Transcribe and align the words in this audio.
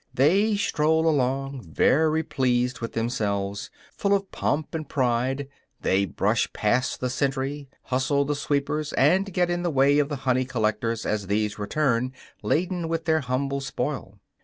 They 0.15 0.57
stroll 0.57 1.07
along, 1.07 1.61
very 1.61 2.23
pleased 2.23 2.79
with 2.81 2.93
themselves, 2.93 3.69
full 3.95 4.15
of 4.15 4.31
pomp 4.31 4.73
and 4.73 4.89
pride; 4.89 5.47
they 5.79 6.05
brush 6.05 6.51
past 6.53 7.01
the 7.01 7.07
sentry, 7.11 7.69
hustle 7.83 8.25
the 8.25 8.33
sweepers, 8.33 8.93
and 8.93 9.31
get 9.31 9.51
in 9.51 9.61
the 9.61 9.69
way 9.69 9.99
of 9.99 10.09
the 10.09 10.15
honey 10.25 10.45
collectors 10.45 11.05
as 11.05 11.27
these 11.27 11.59
return 11.59 12.13
laden 12.41 12.89
with 12.89 13.05
their 13.05 13.19
humble 13.19 13.61
spoil. 13.61 14.17